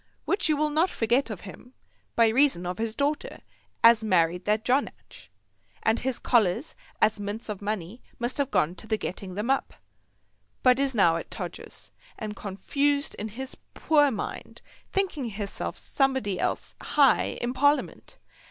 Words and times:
Which 0.25 0.49
you 0.49 0.57
will 0.57 0.71
not 0.71 0.89
forget 0.89 1.29
of 1.29 1.41
him, 1.41 1.75
by 2.15 2.29
reason 2.29 2.65
of 2.65 2.79
his 2.79 2.95
daughter 2.95 3.41
as 3.83 4.03
married 4.03 4.45
that 4.45 4.65
Jonadge, 4.65 5.29
and 5.83 5.99
his 5.99 6.17
collars 6.17 6.73
as 6.99 7.19
mints 7.19 7.49
of 7.49 7.61
money 7.61 8.01
must 8.17 8.39
have 8.39 8.49
gone 8.49 8.73
to 8.77 8.87
the 8.87 8.97
getting 8.97 9.35
them 9.35 9.51
up; 9.51 9.75
but 10.63 10.79
is 10.79 10.95
now 10.95 11.17
at 11.17 11.29
Todgers's, 11.29 11.91
and 12.17 12.35
confused 12.35 13.13
in 13.19 13.27
his 13.27 13.53
poor 13.75 14.09
mind, 14.09 14.63
thinking 14.91 15.25
hisself 15.25 15.77
Somebody 15.77 16.39
else 16.39 16.73
high 16.81 17.37
in 17.39 17.53
Parliament. 17.53 18.17